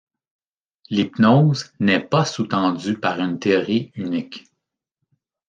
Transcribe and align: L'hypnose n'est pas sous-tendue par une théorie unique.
L'hypnose 0.89 1.71
n'est 1.79 1.99
pas 1.99 2.25
sous-tendue 2.25 2.97
par 2.97 3.19
une 3.19 3.37
théorie 3.37 3.91
unique. 3.93 4.45